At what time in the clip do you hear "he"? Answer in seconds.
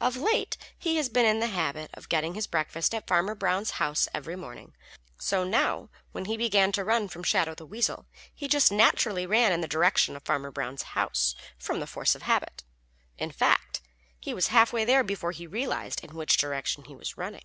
0.78-0.96, 6.24-6.38, 8.34-8.48, 14.18-14.32, 15.32-15.46, 16.84-16.94